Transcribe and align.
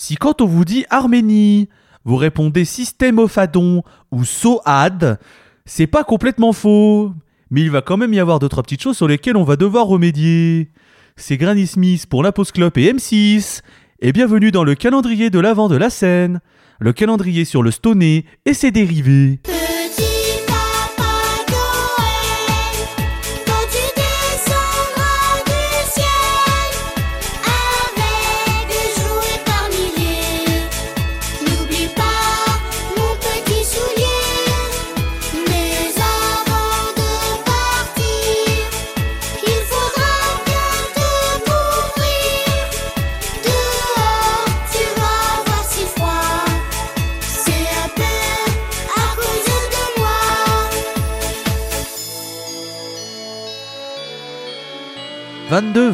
Si 0.00 0.14
quand 0.14 0.40
on 0.40 0.46
vous 0.46 0.64
dit 0.64 0.84
Arménie, 0.90 1.68
vous 2.04 2.14
répondez 2.14 2.64
systémophadon 2.64 3.82
ou 4.12 4.24
soad, 4.24 5.18
c'est 5.66 5.88
pas 5.88 6.04
complètement 6.04 6.52
faux. 6.52 7.12
Mais 7.50 7.62
il 7.62 7.70
va 7.72 7.82
quand 7.82 7.96
même 7.96 8.14
y 8.14 8.20
avoir 8.20 8.38
deux 8.38 8.48
trois 8.48 8.62
petites 8.62 8.80
choses 8.80 8.96
sur 8.96 9.08
lesquelles 9.08 9.36
on 9.36 9.42
va 9.42 9.56
devoir 9.56 9.86
remédier. 9.86 10.70
C'est 11.16 11.36
Granny 11.36 11.66
Smith 11.66 12.06
pour 12.06 12.22
la 12.22 12.28
et 12.28 12.92
M6. 12.92 13.62
Et 13.98 14.12
bienvenue 14.12 14.52
dans 14.52 14.62
le 14.62 14.76
calendrier 14.76 15.30
de 15.30 15.40
l'avant 15.40 15.68
de 15.68 15.76
la 15.76 15.90
scène. 15.90 16.40
Le 16.78 16.92
calendrier 16.92 17.44
sur 17.44 17.64
le 17.64 17.72
Stoney 17.72 18.24
et 18.44 18.54
ses 18.54 18.70
dérivés. 18.70 19.40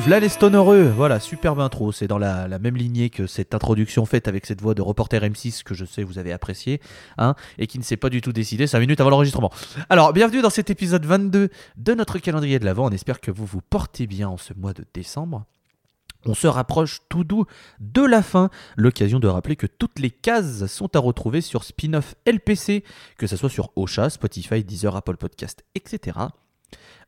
V'là 0.04 0.20
les 0.20 0.28
Stonereux. 0.28 0.92
Voilà, 0.94 1.18
superbe 1.18 1.60
intro. 1.60 1.90
C'est 1.90 2.06
dans 2.06 2.18
la, 2.18 2.46
même 2.58 2.76
lignée 2.76 3.08
que 3.08 3.26
cette 3.26 3.54
introduction 3.54 4.04
faite 4.04 4.28
avec 4.28 4.44
cette 4.44 4.60
voix 4.60 4.74
de 4.74 4.82
reporter 4.82 5.22
M6 5.22 5.62
que 5.62 5.72
je 5.72 5.86
sais 5.86 6.02
vous 6.02 6.18
avez 6.18 6.30
apprécié, 6.30 6.80
hein, 7.16 7.34
et 7.58 7.66
qui 7.66 7.78
ne 7.78 7.84
s'est 7.84 7.96
pas 7.96 8.10
du 8.10 8.20
tout 8.20 8.32
décidé 8.32 8.66
5 8.66 8.80
minutes 8.80 9.00
avant 9.00 9.08
l'enregistrement. 9.08 9.50
Alors, 9.88 10.12
bienvenue 10.12 10.42
dans 10.42 10.50
cet 10.50 10.68
épisode 10.68 11.06
22 11.06 11.48
de 11.76 11.94
notre 11.94 12.18
calendrier 12.18 12.58
de 12.58 12.66
l'Avent. 12.66 12.86
On 12.86 12.90
espère 12.90 13.20
que 13.20 13.30
vous 13.30 13.46
vous 13.46 13.62
portez 13.62 14.06
bien 14.06 14.28
en 14.28 14.36
ce 14.36 14.52
mois 14.52 14.74
de 14.74 14.84
décembre. 14.92 15.46
On 16.26 16.34
se 16.34 16.46
rapproche 16.46 17.00
tout 17.08 17.24
doux 17.24 17.46
de 17.80 18.02
la 18.02 18.22
fin, 18.22 18.50
l'occasion 18.76 19.20
de 19.20 19.28
rappeler 19.28 19.56
que 19.56 19.66
toutes 19.66 19.98
les 19.98 20.10
cases 20.10 20.66
sont 20.66 20.94
à 20.96 20.98
retrouver 20.98 21.40
sur 21.40 21.64
Spin-off 21.64 22.14
LPC, 22.26 22.84
que 23.16 23.26
ce 23.26 23.36
soit 23.36 23.50
sur 23.50 23.70
Ocha, 23.76 24.10
Spotify, 24.10 24.64
Deezer, 24.64 24.94
Apple 24.96 25.16
Podcast, 25.16 25.64
etc. 25.74 26.18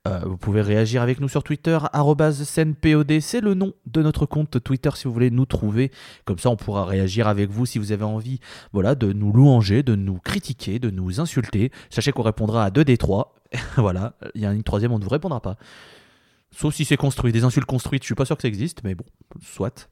Euh, 0.07 0.21
vous 0.25 0.37
pouvez 0.37 0.61
réagir 0.61 1.03
avec 1.03 1.21
nous 1.21 1.29
sur 1.29 1.43
Twitter, 1.43 1.79
scènepod, 2.33 3.21
c'est 3.21 3.41
le 3.41 3.55
nom 3.55 3.73
de 3.87 4.03
notre 4.03 4.27
compte 4.27 4.63
Twitter 4.63 4.91
si 4.95 5.05
vous 5.05 5.13
voulez 5.13 5.31
nous 5.31 5.47
trouver. 5.47 5.91
Comme 6.25 6.39
ça, 6.39 6.51
on 6.51 6.57
pourra 6.57 6.85
réagir 6.85 7.29
avec 7.29 7.51
vous 7.51 7.67
si 7.67 7.79
vous 7.79 7.93
avez 7.93 8.05
envie 8.05 8.41
voilà, 8.73 8.95
de 8.95 9.13
nous 9.13 9.33
louanger, 9.33 9.83
de 9.83 9.95
nous 9.95 10.19
critiquer, 10.19 10.79
de 10.79 10.91
nous 10.91 11.21
insulter. 11.21 11.73
Sachez 11.91 12.13
qu'on 12.13 12.23
répondra 12.23 12.65
à 12.65 12.71
deux 12.71 12.85
des 12.85 12.97
trois. 12.97 13.35
voilà, 13.77 14.15
il 14.35 14.43
y 14.43 14.47
a 14.47 14.53
une 14.53 14.63
troisième, 14.63 14.93
on 14.93 14.99
ne 14.99 15.05
vous 15.05 15.11
répondra 15.11 15.41
pas. 15.41 15.57
Sauf 16.51 16.75
si 16.75 16.85
c'est 16.85 16.97
construit. 16.97 17.33
Des 17.33 17.45
insultes 17.45 17.67
construites, 17.67 18.03
je 18.03 18.07
suis 18.07 18.15
pas 18.15 18.25
sûr 18.25 18.37
que 18.37 18.43
ça 18.43 18.49
existe, 18.49 18.83
mais 18.85 18.95
bon, 18.95 19.05
soit. 19.43 19.89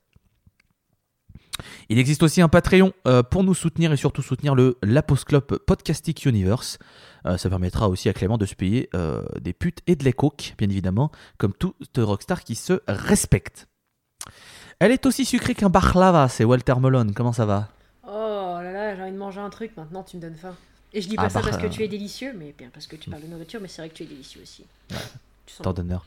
Il 1.89 1.99
existe 1.99 2.23
aussi 2.23 2.41
un 2.41 2.49
Patreon 2.49 2.93
euh, 3.07 3.23
pour 3.23 3.45
nous 3.45 3.55
soutenir 3.55 3.93
et 3.93 3.97
surtout 3.97 4.23
soutenir 4.23 4.55
le 4.55 4.79
Lapos 4.83 5.25
Club 5.27 5.45
Podcastic 5.45 6.25
Universe. 6.25 6.79
Euh, 7.27 7.37
ça 7.37 7.49
permettra 7.49 7.89
aussi 7.89 8.09
à 8.09 8.13
Clément 8.13 8.39
de 8.39 8.47
se 8.47 8.55
payer 8.55 8.89
euh, 8.95 9.23
des 9.41 9.53
putes 9.53 9.81
et 9.87 9.97
de 9.97 10.05
la 10.05 10.13
coke, 10.13 10.55
bien 10.59 10.69
évidemment, 10.69 11.11
comme 11.39 11.53
toute 11.53 11.99
rockstar 11.99 12.45
qui 12.45 12.55
se 12.55 12.81
respecte. 12.89 13.69
Elle 14.79 14.91
est 14.91 15.07
aussi 15.07 15.25
sucrée 15.25 15.55
qu'un 15.55 15.71
baklava, 15.71 16.29
c'est 16.29 16.45
Walter 16.45 16.75
Malone. 16.81 17.15
Comment 17.15 17.33
ça 17.33 17.47
va? 17.47 17.69
Oh 18.07 18.59
là 18.61 18.73
là, 18.73 18.97
j'ai 18.97 19.03
envie 19.03 19.13
de 19.13 19.17
manger 19.17 19.41
un 19.41 19.51
truc 19.51 19.77
maintenant, 19.77 20.03
tu 20.03 20.17
me 20.17 20.23
donnes 20.23 20.37
faim. 20.37 20.55
Et 20.93 21.01
je 21.01 21.09
dis 21.09 21.17
Ah 21.19 21.25
pas 21.25 21.31
ça 21.31 21.41
bah, 21.41 21.49
parce 21.51 21.63
que 21.63 21.69
tu 21.69 21.83
es 21.83 21.89
délicieux, 21.89 22.35
mais 22.37 22.55
bien 22.57 22.69
parce 22.73 22.87
que 22.87 22.97
tu 22.97 23.11
parles 23.11 23.23
de 23.23 23.29
nourriture, 23.29 23.61
mais 23.61 23.69
c'est 23.69 23.83
vrai 23.83 23.89
que 23.89 23.95
tu 23.95 24.03
es 24.03 24.07
délicieux 24.07 24.43
aussi. 24.43 24.65
Sens 25.47 25.63
Tant 25.63 25.73
d'honneur. 25.73 26.07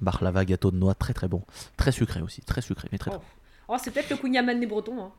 Baklava, 0.00 0.44
gâteau 0.44 0.70
de 0.70 0.76
noix, 0.76 0.94
très 0.94 1.14
très 1.14 1.28
bon. 1.28 1.42
Très 1.76 1.92
sucré 1.92 2.20
aussi, 2.20 2.40
très 2.42 2.60
sucré, 2.60 2.88
mais 2.92 2.98
très 2.98 3.10
très 3.10 3.20
Oh, 3.68 3.76
c'est 3.82 3.90
peut-être 3.90 4.10
le 4.10 4.16
kouign-amann 4.16 4.58
des 4.60 4.66
Bretons. 4.66 5.02
Hein. 5.02 5.10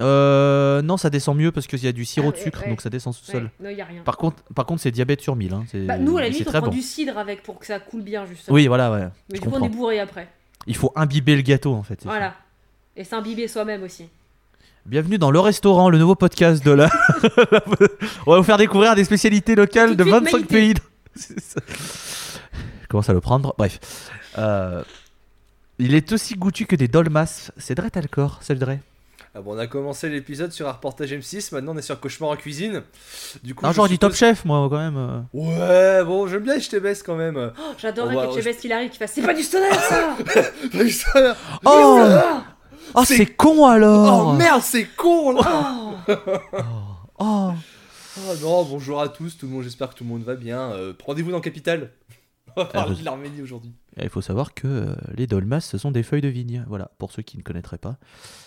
Euh, 0.00 0.80
non, 0.82 0.96
ça 0.96 1.10
descend 1.10 1.36
mieux 1.36 1.52
parce 1.52 1.66
qu'il 1.66 1.82
y 1.84 1.86
a 1.86 1.92
du 1.92 2.04
sirop 2.04 2.28
Ah, 2.30 2.32
de 2.32 2.36
sucre, 2.42 2.62
ouais. 2.62 2.70
donc 2.70 2.80
ça 2.80 2.88
descend 2.90 3.14
tout 3.14 3.24
seul. 3.24 3.44
Ouais, 3.44 3.50
non, 3.60 3.70
y 3.70 3.80
a 3.80 3.84
rien. 3.84 4.02
Par 4.02 4.16
contre, 4.16 4.42
par 4.54 4.64
contre, 4.64 4.80
c'est 4.80 4.90
diabète 4.90 5.20
sur 5.20 5.36
1000. 5.36 5.52
Hein. 5.52 5.64
Bah, 5.86 5.98
nous, 5.98 6.16
à 6.16 6.22
la 6.22 6.28
limite, 6.28 6.48
on 6.48 6.50
prend 6.50 6.60
bon. 6.62 6.68
du 6.68 6.80
cidre 6.80 7.18
avec 7.18 7.42
pour 7.42 7.58
que 7.58 7.66
ça 7.66 7.78
coule 7.78 8.02
bien, 8.02 8.24
justement. 8.24 8.54
Oui, 8.54 8.66
voilà, 8.68 8.90
ouais. 8.90 9.00
Mais 9.00 9.08
je 9.30 9.34
du 9.34 9.40
coup, 9.40 9.48
on 9.48 9.52
comprends. 9.52 9.66
est 9.66 9.68
bourré 9.68 10.00
après. 10.00 10.28
Il 10.66 10.76
faut 10.76 10.92
imbiber 10.96 11.36
le 11.36 11.42
gâteau 11.42 11.74
en 11.74 11.82
fait. 11.82 12.00
ça. 12.00 12.08
Voilà. 12.08 12.34
Et 12.96 13.04
s'imbiber 13.04 13.48
soi-même 13.48 13.82
aussi. 13.82 14.08
Bienvenue 14.86 15.18
dans 15.18 15.30
le 15.30 15.40
restaurant, 15.40 15.90
le 15.90 15.98
nouveau 15.98 16.14
podcast 16.14 16.64
de 16.64 16.70
la. 16.72 16.88
on 18.26 18.32
va 18.32 18.38
vous 18.38 18.42
faire 18.44 18.56
découvrir 18.58 18.94
des 18.94 19.04
spécialités 19.04 19.54
locales 19.54 19.90
de 19.90 19.94
de 19.96 20.02
suite 20.04 20.12
25 20.14 20.32
mérité. 20.50 20.54
pays. 20.54 20.74
C'est 21.14 21.40
ça. 21.40 21.60
Je 22.82 22.86
commence 22.88 23.08
à 23.08 23.12
le 23.12 23.20
prendre? 23.20 23.54
Bref. 23.58 23.78
Euh, 24.38 24.82
Il 25.78 25.94
est 25.94 26.12
aussi 26.12 26.34
goûtu 26.34 26.66
que 26.66 26.76
des 26.76 26.88
dolmas. 26.88 27.50
C'est 27.56 27.74
Dre 27.74 27.90
Talcor, 27.90 28.38
c'est 28.42 28.54
le 28.54 28.60
Dre. 28.60 28.78
Ah 29.34 29.40
bon, 29.40 29.54
on 29.54 29.58
a 29.58 29.66
commencé 29.66 30.10
l'épisode 30.10 30.52
sur 30.52 30.68
un 30.68 30.72
reportage 30.72 31.10
M6, 31.10 31.54
maintenant 31.54 31.72
on 31.74 31.78
est 31.78 31.82
sur 31.82 31.98
Cauchemar 31.98 32.28
en 32.30 32.36
cuisine. 32.36 32.82
Du 33.42 33.54
coup, 33.54 33.64
Non, 33.64 33.70
je 33.72 33.76
j'aurais 33.76 33.88
dit 33.88 33.98
Top 33.98 34.12
suppose- 34.12 34.18
Chef, 34.28 34.44
moi, 34.44 34.68
quand 34.68 34.76
même. 34.76 35.24
Ouais, 35.32 36.04
bon, 36.04 36.26
j'aime 36.26 36.42
bien 36.42 36.58
HTBS 36.58 37.02
quand 37.02 37.16
même. 37.16 37.52
Oh, 37.58 37.62
J'adorerais 37.78 38.14
On 38.14 38.20
va- 38.20 38.26
que 38.26 38.34
Chebest 38.34 38.62
il 38.64 38.72
arrive 38.72 38.90
qui 38.90 38.98
fasse 38.98 39.12
C'est 39.14 39.22
pas 39.22 39.32
du 39.32 39.42
stoner 39.42 39.72
ça 39.72 40.16
ça- 40.90 41.36
Oh, 41.64 41.98
Ah 42.04 42.44
oh 42.94 43.04
C'est- 43.06 43.16
c'est 43.16 43.26
con 43.26 43.64
alors 43.66 44.28
Oh 44.28 44.32
merde, 44.34 44.60
c'est 44.62 44.84
con 44.96 45.32
là 45.32 45.72
Oh 46.08 46.12
Oh. 47.18 47.52
Oh 48.18 48.32
non, 48.42 48.62
bonjour 48.64 49.00
à 49.00 49.08
tous, 49.08 49.38
tout 49.38 49.46
le 49.46 49.52
monde, 49.52 49.62
j'espère 49.62 49.88
que 49.88 49.94
tout 49.94 50.04
le 50.04 50.10
monde 50.10 50.22
va 50.24 50.34
bien. 50.34 50.72
Euh, 50.72 50.92
Rendez-vous 51.06 51.30
dans 51.30 51.40
Capital. 51.40 51.90
On 52.56 52.62
va 52.62 52.66
parler 52.66 52.94
je- 52.94 53.00
de 53.00 53.04
l'Arménie 53.04 53.42
aujourd'hui. 53.42 53.72
Il 54.02 54.08
faut 54.08 54.22
savoir 54.22 54.54
que 54.54 54.66
euh, 54.66 54.94
les 55.14 55.26
dolmas, 55.26 55.60
ce 55.60 55.76
sont 55.76 55.90
des 55.90 56.02
feuilles 56.02 56.22
de 56.22 56.28
vigne. 56.28 56.64
Voilà, 56.66 56.90
pour 56.98 57.12
ceux 57.12 57.22
qui 57.22 57.36
ne 57.36 57.42
connaîtraient 57.42 57.76
pas. 57.78 57.98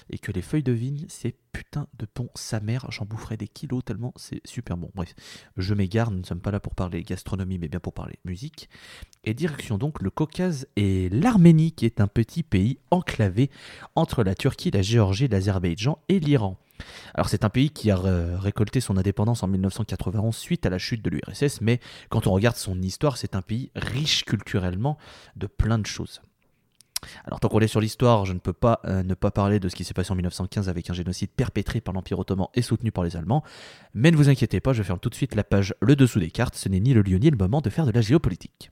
Et 0.09 0.17
que 0.17 0.31
les 0.31 0.41
feuilles 0.41 0.63
de 0.63 0.71
vigne, 0.71 1.05
c'est 1.07 1.35
putain 1.51 1.87
de 1.99 2.07
bon 2.15 2.29
sa 2.35 2.59
mère. 2.59 2.87
J'en 2.89 3.05
boufferais 3.05 3.37
des 3.37 3.47
kilos 3.47 3.83
tellement 3.85 4.11
c'est 4.15 4.41
super 4.45 4.75
bon. 4.77 4.89
Bref, 4.95 5.13
je 5.57 5.73
m'égare, 5.73 6.09
nous 6.11 6.17
ne 6.19 6.23
sommes 6.25 6.41
pas 6.41 6.51
là 6.51 6.59
pour 6.59 6.73
parler 6.73 7.03
gastronomie, 7.03 7.59
mais 7.59 7.67
bien 7.67 7.79
pour 7.79 7.93
parler 7.93 8.15
musique. 8.25 8.69
Et 9.23 9.33
direction 9.33 9.77
donc 9.77 10.01
le 10.01 10.09
Caucase 10.09 10.67
et 10.75 11.09
l'Arménie, 11.09 11.71
qui 11.73 11.85
est 11.85 12.01
un 12.01 12.07
petit 12.07 12.43
pays 12.43 12.79
enclavé 12.91 13.49
entre 13.95 14.23
la 14.23 14.33
Turquie, 14.35 14.71
la 14.71 14.81
Géorgie, 14.81 15.27
l'Azerbaïdjan 15.27 15.99
et 16.09 16.19
l'Iran. 16.19 16.57
Alors 17.13 17.29
c'est 17.29 17.45
un 17.45 17.49
pays 17.49 17.69
qui 17.69 17.91
a 17.91 17.95
récolté 17.95 18.81
son 18.81 18.97
indépendance 18.97 19.43
en 19.43 19.47
1991 19.47 20.35
suite 20.35 20.65
à 20.65 20.69
la 20.69 20.77
chute 20.77 21.01
de 21.01 21.09
l'URSS, 21.09 21.61
mais 21.61 21.79
quand 22.09 22.27
on 22.27 22.31
regarde 22.31 22.57
son 22.57 22.81
histoire, 22.81 23.17
c'est 23.17 23.35
un 23.35 23.41
pays 23.41 23.71
riche 23.75 24.25
culturellement 24.25 24.97
de 25.35 25.47
plein 25.47 25.79
de 25.79 25.85
choses. 25.85 26.21
Alors 27.25 27.39
tant 27.39 27.49
qu'on 27.49 27.59
est 27.59 27.67
sur 27.67 27.81
l'histoire, 27.81 28.25
je 28.25 28.33
ne 28.33 28.39
peux 28.39 28.53
pas 28.53 28.81
euh, 28.85 29.03
ne 29.03 29.13
pas 29.13 29.31
parler 29.31 29.59
de 29.59 29.69
ce 29.69 29.75
qui 29.75 29.83
s'est 29.83 29.93
passé 29.93 30.11
en 30.11 30.15
1915 30.15 30.69
avec 30.69 30.89
un 30.89 30.93
génocide 30.93 31.29
perpétré 31.29 31.81
par 31.81 31.93
l'Empire 31.93 32.19
ottoman 32.19 32.47
et 32.53 32.61
soutenu 32.61 32.91
par 32.91 33.03
les 33.03 33.15
Allemands. 33.15 33.43
Mais 33.93 34.11
ne 34.11 34.17
vous 34.17 34.29
inquiétez 34.29 34.59
pas, 34.59 34.73
je 34.73 34.83
ferme 34.83 34.99
tout 34.99 35.09
de 35.09 35.15
suite 35.15 35.35
la 35.35 35.43
page 35.43 35.73
le 35.81 35.95
dessous 35.95 36.19
des 36.19 36.31
cartes, 36.31 36.55
ce 36.55 36.69
n'est 36.69 36.79
ni 36.79 36.93
le 36.93 37.01
lieu 37.01 37.17
ni 37.17 37.29
le 37.29 37.37
moment 37.37 37.61
de 37.61 37.69
faire 37.69 37.85
de 37.85 37.91
la 37.91 38.01
géopolitique. 38.01 38.71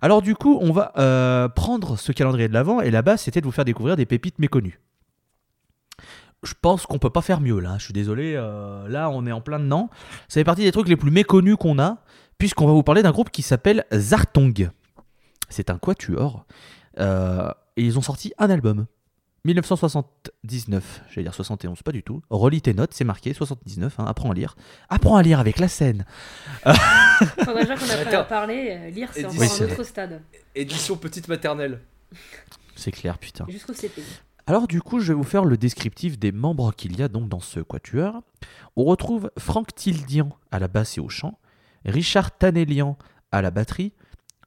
Alors 0.00 0.22
du 0.22 0.34
coup, 0.34 0.58
on 0.60 0.72
va 0.72 0.92
euh, 0.98 1.48
prendre 1.48 1.96
ce 1.96 2.12
calendrier 2.12 2.48
de 2.48 2.52
l'avant 2.52 2.80
et 2.80 2.90
là-bas, 2.90 3.16
c'était 3.16 3.40
de 3.40 3.46
vous 3.46 3.52
faire 3.52 3.64
découvrir 3.64 3.96
des 3.96 4.06
pépites 4.06 4.38
méconnues. 4.38 4.80
Je 6.44 6.54
pense 6.60 6.86
qu'on 6.86 6.98
peut 6.98 7.10
pas 7.10 7.22
faire 7.22 7.40
mieux 7.40 7.58
là, 7.58 7.76
je 7.78 7.84
suis 7.84 7.92
désolé, 7.92 8.34
euh, 8.36 8.86
là 8.88 9.10
on 9.10 9.26
est 9.26 9.32
en 9.32 9.40
plein 9.40 9.58
dedans. 9.58 9.88
Ça 10.28 10.40
fait 10.40 10.44
partie 10.44 10.62
des 10.62 10.72
trucs 10.72 10.88
les 10.88 10.96
plus 10.96 11.10
méconnus 11.10 11.56
qu'on 11.58 11.78
a, 11.78 11.98
puisqu'on 12.38 12.66
va 12.66 12.72
vous 12.72 12.82
parler 12.82 13.02
d'un 13.02 13.12
groupe 13.12 13.30
qui 13.30 13.42
s'appelle 13.42 13.84
Zartong. 13.92 14.70
C'est 15.48 15.70
un 15.70 15.78
quatuor. 15.78 16.44
euh, 17.00 17.50
et 17.76 17.82
ils 17.82 17.98
ont 17.98 18.02
sorti 18.02 18.32
un 18.38 18.50
album. 18.50 18.86
1979, 19.46 21.02
j'allais 21.10 21.24
dire 21.24 21.34
71, 21.34 21.82
pas 21.82 21.92
du 21.92 22.02
tout. 22.02 22.22
Relis 22.30 22.62
tes 22.62 22.72
notes, 22.72 22.92
c'est 22.94 23.04
marqué 23.04 23.34
79, 23.34 23.98
hein, 23.98 24.04
apprends 24.06 24.30
à 24.30 24.34
lire. 24.34 24.56
Apprends 24.88 25.16
à 25.16 25.22
lire 25.22 25.38
avec 25.40 25.58
la 25.58 25.68
scène. 25.68 26.04
Faudrait 27.44 27.62
déjà 27.62 27.76
qu'on 27.76 27.90
apprenne 27.90 28.14
à 28.14 28.24
parler, 28.24 28.68
euh, 28.70 28.90
lire 28.90 29.08
c'est 29.12 29.24
encore 29.26 29.42
un 29.42 29.64
autre 29.64 29.82
stade. 29.84 30.22
Édition 30.54 30.96
petite 30.96 31.28
maternelle. 31.28 31.80
C'est 32.76 32.90
clair, 32.92 33.18
putain. 33.18 33.44
Jusqu'au 33.48 33.74
CP. 33.74 34.02
Alors 34.46 34.68
du 34.68 34.82
coup, 34.82 35.00
je 35.00 35.08
vais 35.08 35.14
vous 35.14 35.24
faire 35.24 35.46
le 35.46 35.56
descriptif 35.56 36.18
des 36.18 36.30
membres 36.30 36.74
qu'il 36.74 36.98
y 36.98 37.02
a 37.02 37.08
donc 37.08 37.28
dans 37.30 37.40
ce 37.40 37.60
quatuor. 37.60 38.22
On 38.76 38.84
retrouve 38.84 39.30
Franck 39.38 39.74
Tildian 39.74 40.28
à 40.50 40.58
la 40.58 40.68
basse 40.68 40.98
et 40.98 41.00
au 41.00 41.08
chant, 41.08 41.38
Richard 41.86 42.36
Tanelian 42.36 42.98
à 43.32 43.40
la 43.40 43.50
batterie, 43.50 43.92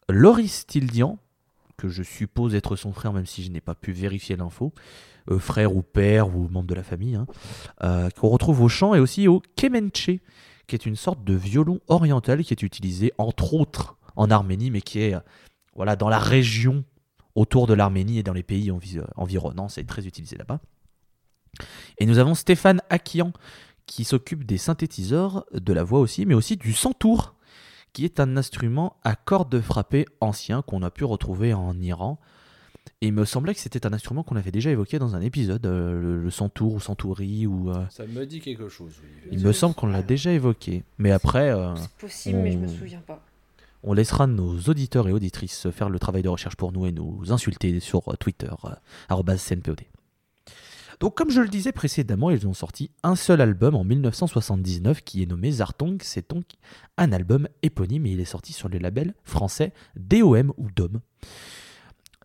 Loris 0.08 0.68
Tildian, 0.68 1.18
que 1.78 1.90
je 1.90 2.04
suppose 2.04 2.54
être 2.54 2.76
son 2.76 2.94
frère 2.94 3.12
même 3.12 3.26
si 3.26 3.44
je 3.44 3.50
n'ai 3.50 3.62
pas 3.62 3.74
pu 3.74 3.92
vérifier 3.92 4.36
l'info, 4.36 4.72
euh, 5.32 5.40
frère 5.40 5.76
ou 5.76 5.82
père 5.82 6.36
ou 6.36 6.48
membre 6.48 6.68
de 6.68 6.76
la 6.76 6.84
famille, 6.84 7.16
hein, 7.16 7.26
euh, 7.84 8.10
qu'on 8.12 8.30
retrouve 8.30 8.62
au 8.62 8.70
chant 8.70 8.94
et 8.94 9.00
aussi 9.00 9.28
au 9.28 9.42
kemenche, 9.56 10.12
qui 10.68 10.76
est 10.76 10.86
une 10.86 10.96
sorte 10.96 11.24
de 11.24 11.34
violon 11.34 11.80
oriental 11.88 12.44
qui 12.44 12.54
est 12.54 12.62
utilisé 12.62 13.14
entre 13.18 13.56
autres 13.56 13.98
en 14.16 14.30
Arménie, 14.30 14.70
mais 14.70 14.82
qui 14.82 15.00
est 15.00 15.16
euh, 15.16 15.20
voilà, 15.76 15.96
dans 15.96 16.10
la 16.10 16.20
région 16.20 16.84
autour 17.38 17.68
de 17.68 17.74
l'Arménie 17.76 18.18
et 18.18 18.24
dans 18.24 18.34
les 18.34 18.44
pays 18.44 18.72
envi- 18.72 19.00
environnants, 19.16 19.70
c'est 19.70 19.86
très 19.86 20.06
utilisé 20.08 20.36
là-bas. 20.38 20.60
Et 22.00 22.06
nous 22.06 22.18
avons 22.18 22.36
Stéphane 22.36 22.82
Akian 22.90 23.32
qui 23.86 24.04
s'occupe 24.04 24.44
des 24.44 24.58
synthétiseurs, 24.58 25.46
de 25.54 25.72
la 25.72 25.84
voix 25.84 26.00
aussi, 26.00 26.26
mais 26.26 26.34
aussi 26.34 26.58
du 26.58 26.74
santour, 26.74 27.36
qui 27.94 28.04
est 28.06 28.20
un 28.20 28.36
instrument 28.38 28.98
à 29.04 29.16
cordes 29.16 29.62
frappées 29.62 30.06
ancien 30.20 30.62
qu'on 30.62 30.82
a 30.84 30.90
pu 30.92 31.04
retrouver 31.06 31.54
en 31.54 31.80
Iran. 31.80 32.20
Et 33.02 33.08
il 33.08 33.14
me 33.14 33.24
semblait 33.26 33.54
que 33.54 33.60
c'était 33.60 33.86
un 33.86 33.94
instrument 33.94 34.24
qu'on 34.24 34.36
avait 34.36 34.52
déjà 34.52 34.72
évoqué 34.72 34.98
dans 34.98 35.16
un 35.16 35.22
épisode, 35.22 35.66
euh, 35.66 36.02
le, 36.02 36.22
le 36.24 36.30
santour 36.32 36.74
ou 36.74 36.80
santouri, 36.80 37.46
ou 37.46 37.70
euh, 37.70 37.86
Ça 37.90 38.06
me 38.08 38.26
dit 38.26 38.40
quelque 38.42 38.68
chose, 38.70 38.94
oui. 39.04 39.30
il 39.32 39.40
me 39.46 39.52
semble 39.54 39.76
qu'on 39.76 39.88
l'a 39.88 40.02
déjà 40.02 40.32
évoqué. 40.32 40.84
Mais 40.98 41.12
après, 41.12 41.50
euh, 41.52 41.76
C'est 41.76 41.92
possible, 41.98 42.40
mais 42.40 42.52
je 42.54 42.58
me 42.58 42.68
souviens 42.68 43.02
pas. 43.06 43.24
On 43.88 43.94
laissera 43.94 44.28
nos 44.28 44.60
auditeurs 44.68 45.08
et 45.08 45.14
auditrices 45.14 45.70
faire 45.72 45.90
le 45.90 46.00
travail 46.00 46.22
de 46.22 46.30
recherche 46.30 46.56
pour 46.56 46.72
nous 46.72 46.86
et 46.86 46.92
nous 46.92 47.32
insulter 47.32 47.80
sur 47.80 48.18
Twitter, 48.18 48.52
euh, 48.66 49.38
CNPOD. 49.38 49.82
Donc, 51.00 51.16
comme 51.16 51.30
je 51.30 51.42
le 51.42 51.48
disais 51.48 51.72
précédemment, 51.72 52.32
ils 52.32 52.48
ont 52.48 52.54
sorti 52.54 52.90
un 53.04 53.16
seul 53.16 53.40
album 53.40 53.76
en 53.76 53.84
1979 53.84 55.04
qui 55.04 55.22
est 55.22 55.28
nommé 55.28 55.52
Zartong. 55.52 56.00
C'est 56.02 56.30
donc 56.30 56.46
un 56.98 57.12
album 57.12 57.48
éponyme 57.62 58.08
et 58.08 58.12
il 58.12 58.20
est 58.20 58.26
sorti 58.26 58.52
sur 58.52 58.68
le 58.68 58.80
label 58.80 59.14
français 59.24 59.74
DOM 59.96 60.54
ou 60.58 60.72
DOM. 60.72 61.00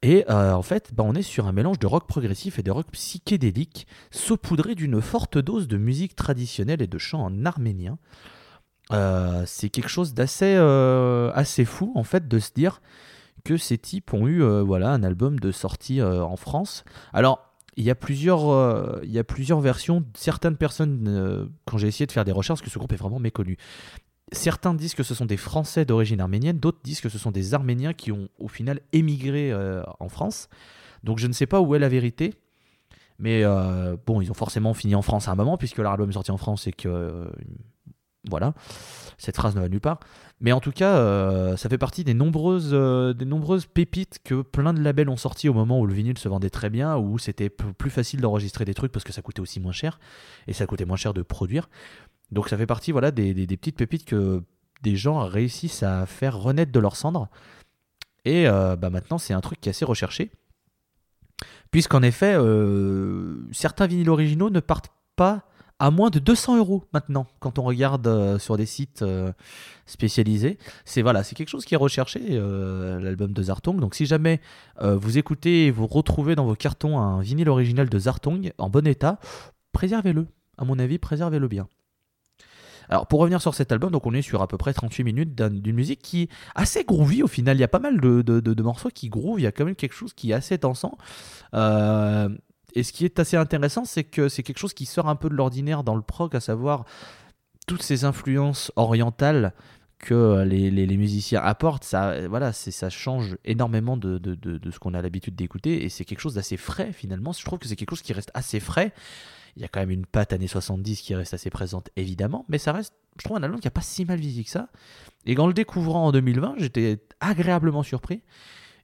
Et 0.01 0.25
euh, 0.31 0.55
en 0.55 0.63
fait, 0.63 0.93
bah, 0.95 1.05
on 1.07 1.15
est 1.15 1.23
sur 1.23 1.47
un 1.47 1.53
mélange 1.53 1.79
de 1.79 1.87
rock 1.87 2.09
progressif 2.09 2.59
et 2.59 2.63
de 2.63 2.71
rock 2.71 2.87
psychédélique, 2.93 3.87
saupoudré 4.11 4.75
d'une 4.75 5.01
forte 5.01 5.39
dose 5.39 5.69
de 5.69 5.77
musique 5.77 6.17
traditionnelle 6.17 6.83
et 6.83 6.89
de 6.89 6.99
chant 6.99 7.23
en 7.23 7.45
arménien. 7.45 7.99
Euh, 8.91 9.45
c'est 9.47 9.71
quelque 9.71 9.89
chose 9.89 10.13
d'assez 10.13 10.55
euh, 10.57 11.31
assez 11.35 11.65
fou 11.65 11.93
en 11.95 12.03
fait 12.03 12.29
de 12.29 12.39
se 12.39 12.51
dire 12.53 12.83
que 13.45 13.57
ces 13.57 13.79
types 13.79 14.13
ont 14.13 14.27
eu 14.27 14.43
euh, 14.43 14.63
voilà 14.63 14.91
un 14.91 15.03
album 15.03 15.39
de 15.39 15.51
sortie 15.51 16.03
en 16.03 16.37
France. 16.37 16.85
Alors 17.13 17.41
il 17.77 17.85
y 17.85 17.91
a 17.91 17.95
plusieurs 17.95 19.03
il 19.03 19.11
y 19.11 19.19
a 19.19 19.25
plusieurs 19.25 19.61
versions. 19.61 20.05
Certaines 20.15 20.57
personnes 20.57 21.51
quand 21.65 21.79
j'ai 21.79 21.89
essayé 21.89 22.07
de 22.07 22.13
faire 22.13 22.25
des 22.25 22.33
recherches 22.33 22.63
que 22.63 22.71
ce 22.71 22.79
groupe 22.79 22.93
est 22.93 22.97
vraiment 22.97 23.21
méconnu. 23.21 23.57
Certains 24.33 24.75
disent 24.75 24.95
que 24.95 25.03
ce 25.03 25.15
sont 25.15 25.27
des 25.27 25.37
Français 25.37 25.85
d'origine 25.85 26.21
arménienne, 26.21 26.59
d'autres 26.59 26.81
disent 26.83 27.03
que 27.03 27.11
ce 27.11 27.19
sont 27.19 27.31
des 27.31 27.53
Arméniens 27.53 27.93
qui 27.93 28.13
ont 28.13 28.29
au 28.39 28.49
final 28.49 28.81
émigré 28.93 29.53
en 30.01 30.09
France. 30.09 30.49
Donc 31.05 31.19
je 31.19 31.27
ne 31.27 31.33
sais 31.33 31.47
pas 31.47 31.61
où 31.61 31.75
est 31.75 31.79
la 31.79 31.89
vérité. 31.89 32.35
Mais 33.19 33.43
bon, 34.07 34.21
ils 34.21 34.31
ont 34.31 34.35
forcément 34.35 34.75
fini 34.75 34.95
en 34.95 35.03
France 35.03 35.29
à 35.29 35.33
un 35.33 35.35
moment, 35.35 35.57
puisque 35.57 35.79
leur 35.79 35.93
album 35.93 36.11
est 36.11 36.15
sorti 36.15 36.31
en 36.31 36.39
France 36.39 36.67
et 36.67 36.73
que. 36.73 37.31
Voilà, 38.29 38.55
cette 39.19 39.37
phrase 39.37 39.55
ne 39.57 39.61
va 39.61 39.69
nulle 39.69 39.81
part. 39.81 40.01
Mais 40.41 40.53
en 40.53 40.61
tout 40.61 40.73
cas, 40.73 40.97
euh, 40.97 41.57
ça 41.57 41.69
fait 41.69 41.79
partie 41.79 42.05
des 42.05 42.15
nombreuses, 42.15 42.71
euh, 42.73 43.13
des 43.13 43.25
nombreuses 43.25 43.67
pépites 43.67 44.19
que 44.25 44.43
plein 44.43 44.73
de 44.73 44.81
labels 44.81 45.09
ont 45.09 45.17
sorti 45.17 45.49
au 45.49 45.55
moment 45.55 45.81
où 45.81 45.87
le 45.87 45.95
vinyle 45.95 46.19
se 46.19 46.29
vendait 46.29 46.51
très 46.51 46.71
bien, 46.71 46.97
où 46.97 47.19
c'était 47.19 47.49
plus 47.49 47.91
facile 47.91 48.21
d'enregistrer 48.21 48.65
des 48.65 48.75
trucs 48.75 48.93
parce 48.93 49.05
que 49.05 49.13
ça 49.13 49.23
coûtait 49.23 49.41
aussi 49.41 49.61
moins 49.61 49.73
cher, 49.73 50.01
et 50.47 50.53
ça 50.53 50.67
coûtait 50.67 50.85
moins 50.85 50.97
cher 50.97 51.15
de 51.15 51.23
produire. 51.23 51.69
Donc 52.33 52.49
ça 52.49 52.57
fait 52.57 52.67
partie 52.67 52.93
voilà, 52.93 53.11
des, 53.11 53.35
petites 53.47 53.77
pépites 53.77 54.05
que 54.05 54.43
des 54.83 54.97
gens 54.97 55.25
réussissent 55.25 55.83
à 55.83 56.07
faire 56.07 56.37
renaître 56.37 56.73
de 56.73 56.81
leurs 56.81 56.97
cendres. 56.97 57.29
Et 58.25 58.49
euh, 58.49 58.77
bah 58.77 58.91
maintenant, 58.91 59.19
c'est 59.19 59.35
un 59.35 59.41
truc 59.41 59.61
qui 59.61 59.69
est 59.69 59.71
assez 59.71 59.85
recherché. 59.85 60.31
Puisqu'en 61.71 62.03
effet, 62.03 62.37
certains 63.53 63.87
vinyles 63.87 64.11
originaux 64.11 64.51
ne 64.51 64.61
partent 64.61 64.93
pas 65.17 65.45
à 65.85 65.91
moins 65.91 66.11
de 66.11 66.19
200 66.21 66.59
euros 66.59 66.85
maintenant 66.93 67.27
quand 67.41 67.59
on 67.59 67.63
regarde 67.63 68.07
euh, 68.07 68.39
sur 68.39 68.57
des 68.57 68.67
sites 68.67 69.03
euh, 69.03 69.33
spécialisés. 69.87 70.57
C'est 70.85 71.03
voilà, 71.03 71.25
c'est 71.25 71.35
quelque 71.35 71.49
chose 71.49 71.65
qui 71.65 71.75
est 71.75 71.79
recherché, 71.79 72.21
euh, 72.31 73.01
l'album 73.01 73.33
de 73.33 73.43
Zartong. 73.43 73.81
Donc 73.81 73.95
si 73.97 74.07
jamais 74.07 74.41
vous 74.81 75.19
écoutez 75.19 75.67
et 75.67 75.71
vous 75.71 75.87
retrouvez 75.87 76.35
dans 76.37 76.45
vos 76.45 76.55
cartons 76.55 76.99
un 76.99 77.21
vinyle 77.21 77.49
original 77.49 77.89
de 77.89 77.99
Zartong 77.99 78.53
en 78.59 78.71
bon 78.71 78.87
état, 78.87 79.19
préservez-le. 79.73 80.27
À 80.59 80.65
mon 80.65 80.79
avis, 80.79 80.99
préservez-le 80.99 81.49
bien. 81.49 81.67
Alors 82.89 83.07
pour 83.07 83.21
revenir 83.21 83.41
sur 83.41 83.55
cet 83.55 83.73
album, 83.73 83.91
donc 83.91 84.07
on 84.07 84.13
est 84.13 84.23
sur 84.23 84.43
à 84.43 84.49
peu 84.49 84.59
près 84.59 84.73
38 84.75 85.03
minutes 85.05 85.35
d'un- 85.35 85.51
d'une 85.51 85.75
musique 85.77 86.01
qui 86.03 86.23
est 86.23 86.29
assez 86.55 86.85
groovy 86.85 87.23
au 87.23 87.27
final. 87.29 87.57
Il 87.57 87.61
y 87.61 87.65
a 87.65 87.69
pas 87.69 87.79
mal 87.79 88.01
de, 88.01 88.23
de- 88.23 88.63
morceaux 88.63 88.91
qui 88.93 89.09
groove, 89.09 89.41
il 89.41 89.45
y 89.45 89.47
a 89.47 89.53
quand 89.53 89.65
même 89.65 89.77
quelque 89.77 89.95
chose 89.95 90.13
qui 90.13 90.31
est 90.31 90.35
assez 90.35 90.59
dansant. 90.59 90.97
Et 92.75 92.83
ce 92.83 92.93
qui 92.93 93.05
est 93.05 93.19
assez 93.19 93.37
intéressant, 93.37 93.85
c'est 93.85 94.05
que 94.05 94.29
c'est 94.29 94.43
quelque 94.43 94.59
chose 94.59 94.75
qui 94.75 94.87
sort 94.87 95.09
un 95.09 95.17
peu 95.17 95.29
de 95.29 95.35
l'ordinaire 95.35 95.85
dans 95.85 95.95
le 95.97 96.03
prog, 96.03 96.35
à 96.37 96.41
savoir 96.41 96.85
toutes 97.67 97.83
ces 97.83 98.05
influences 98.05 98.73
orientales 98.77 99.53
que 99.99 100.43
les, 100.43 100.71
les- 100.71 100.97
musiciens 100.97 101.41
apportent. 101.41 101.85
Ça, 101.85 102.09
euh, 102.11 102.27
voilà, 102.29 102.53
c'est- 102.53 102.73
ça 102.73 102.91
change 102.91 103.37
énormément 103.45 103.97
de, 103.97 104.21
ce 104.73 104.79
qu'on 104.81 104.95
a 104.95 105.03
l'habitude 105.03 105.37
d'écouter. 105.37 105.85
Et 105.85 105.89
c'est 105.89 106.05
quelque 106.05 106.19
chose 106.21 106.35
d'assez 106.35 106.57
frais 106.57 106.93
finalement. 106.93 107.33
Je 107.33 107.45
trouve 107.45 107.61
que 107.61 107.69
c'est 107.69 107.77
quelque 107.77 107.91
chose 107.91 108.03
qui 108.03 108.13
reste 108.13 108.31
assez 108.35 108.59
frais. 108.59 108.93
Il 109.55 109.63
y 109.63 109.65
a 109.65 109.69
quand 109.69 109.81
même 109.81 109.91
une 109.91 110.07
patte 110.07 110.33
années 110.33 110.49
70 110.49 111.01
qui 111.03 111.15
reste 111.15 111.35
assez 111.35 111.51
présente, 111.51 111.91
évidemment, 111.97 112.45
mais 112.49 112.59
ça 112.59 112.73
reste, 112.73 112.95
je 113.19 113.25
trouve, 113.25 113.37
un 113.37 113.43
album 113.43 113.61
qui 113.61 113.69
a 113.69 113.71
pas 113.71 113.83
si 113.83 114.05
mal 114.05 114.19
vieilli 114.19 114.45
que 114.45 114.51
ça. 114.51 114.69
Et 115.27 115.39
en 115.39 115.47
le 115.47 115.53
découvrant 115.53 116.07
en 116.07 116.11
2020, 116.13 116.55
j'étais 116.57 116.99
agréablement 117.21 117.83
surpris. 117.85 118.23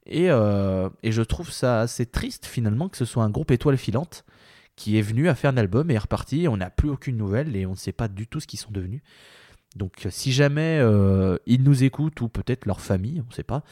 Et, 0.09 0.31
euh, 0.31 0.89
et 1.03 1.13
je 1.13 1.23
trouve 1.23 1.51
ça 1.51 1.81
assez 1.81 2.07
triste, 2.07 2.47
finalement, 2.47 2.89
que 2.89 2.97
ce 2.97 3.05
soit 3.05 3.23
un 3.23 3.31
groupe 3.31 3.51
étoile 3.51 3.77
filante 3.77 4.25
qui 4.75 4.97
est 4.97 5.03
venu 5.03 5.29
à 5.29 5.35
faire 5.35 5.51
un 5.51 5.57
album 5.57 5.91
et 5.91 5.95
est 5.95 5.99
reparti. 5.99 6.49
On 6.49 6.57
n'a 6.57 6.71
plus 6.71 6.89
aucune 6.89 7.17
nouvelle 7.17 7.55
et 7.57 7.67
on 7.67 7.73
ne 7.73 7.77
sait 7.77 7.93
pas 7.93 8.09
du 8.09 8.27
tout 8.27 8.41
ce 8.41 8.47
qu'ils 8.47 8.59
sont 8.59 8.71
devenus. 8.71 9.03
Donc, 9.77 10.07
si 10.11 10.33
jamais 10.33 10.79
euh, 10.81 11.37
ils 11.47 11.63
nous 11.63 11.85
écoutent 11.85 12.21
ou 12.23 12.29
peut-être 12.29 12.65
leur 12.65 12.81
famille, 12.81 13.21
on 13.21 13.29
ne 13.29 13.35
sait 13.35 13.43
pas, 13.43 13.63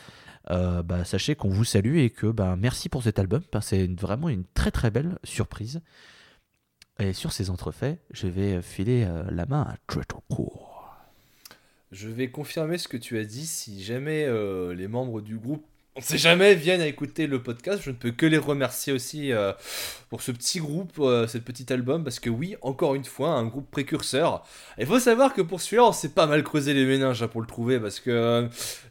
euh, 0.51 0.83
bah, 0.83 1.05
sachez 1.05 1.35
qu'on 1.37 1.49
vous 1.49 1.65
salue 1.65 1.97
et 1.97 2.11
que 2.11 2.27
bah, 2.27 2.55
merci 2.57 2.89
pour 2.89 3.03
cet 3.03 3.19
album. 3.19 3.43
C'est 3.63 3.89
vraiment 3.99 4.29
une 4.29 4.45
très 4.53 4.71
très 4.71 4.91
belle 4.91 5.19
surprise. 5.25 5.81
Et 6.99 7.13
sur 7.13 7.33
ces 7.33 7.51
entrefaits, 7.51 7.99
je 8.11 8.27
vais 8.27 8.61
filer 8.63 9.07
la 9.31 9.47
main 9.47 9.63
à 9.63 9.77
Tretorcourt. 9.87 10.95
Je 11.93 12.09
vais 12.09 12.31
confirmer 12.31 12.79
ce 12.79 12.89
que 12.89 12.97
tu 12.97 13.19
as 13.19 13.25
dit. 13.25 13.47
Si 13.47 13.83
jamais 13.83 14.27
les 14.75 14.89
membres 14.89 15.21
du 15.21 15.37
groupe, 15.37 15.67
on 15.97 16.03
sait 16.03 16.19
jamais, 16.19 16.55
viennent 16.55 16.83
à 16.83 16.87
écouter 16.87 17.27
le 17.27 17.43
podcast, 17.43 17.81
je 17.83 17.91
ne 17.91 17.95
peux 17.95 18.11
que 18.11 18.27
les 18.27 18.37
remercier 18.37 18.93
aussi 18.93 19.33
euh, 19.33 19.53
pour 20.11 20.21
ce 20.21 20.31
petit 20.31 20.59
groupe, 20.59 20.93
euh, 20.99 21.27
ce 21.27 21.39
petit 21.39 21.73
album, 21.73 22.05
parce 22.05 22.21
que 22.21 22.29
oui, 22.29 22.55
encore 22.61 22.95
une 22.95 23.05
fois, 23.05 23.31
un 23.31 23.47
groupe 23.47 23.71
précurseur. 23.71 24.45
Il 24.79 24.85
faut 24.85 24.99
savoir 24.99 25.33
que 25.33 25.41
pour 25.41 25.63
celui-là, 25.63 25.87
on 25.87 25.93
s'est 25.93 26.11
pas 26.11 26.27
mal 26.27 26.45
creusé 26.45 26.75
les 26.75 26.85
méninges 26.85 27.23
hein, 27.23 27.29
pour 27.29 27.41
le 27.41 27.47
trouver, 27.47 27.81
parce 27.81 28.01
que 28.01 28.11
euh, 28.11 28.47